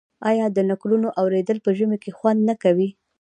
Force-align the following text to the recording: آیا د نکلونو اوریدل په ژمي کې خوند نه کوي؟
آیا 0.29 0.45
د 0.51 0.57
نکلونو 0.69 1.07
اوریدل 1.21 1.57
په 1.65 1.69
ژمي 1.77 1.97
کې 2.03 2.11
خوند 2.17 2.39
نه 2.49 2.55
کوي؟ 2.63 2.89